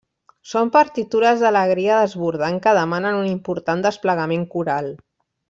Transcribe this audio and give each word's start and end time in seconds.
Són 0.51 0.69
partitures 0.75 1.43
d'alegria 1.43 1.99
desbordant 2.05 2.57
que 2.65 2.73
demanen 2.79 3.19
un 3.21 3.29
important 3.35 3.85
desplegament 3.89 4.49
coral. 4.57 4.91